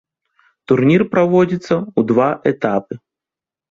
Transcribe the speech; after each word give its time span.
Турнір 0.71 1.05
праводзіцца 1.13 1.75
ў 1.79 2.01
два 2.15 2.29
этапы. 2.57 2.93